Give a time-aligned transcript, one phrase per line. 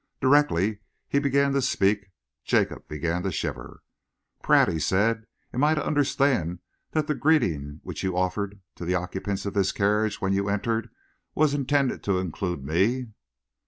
[0.19, 2.07] Directly he began to speak,
[2.43, 3.83] Jacob began to shiver.
[4.41, 6.57] "Pratt," he said, "am I to understand
[6.93, 10.89] that the greeting which you offered to the occupants of this carriage, when you entered,
[11.35, 13.09] was intended to include me?"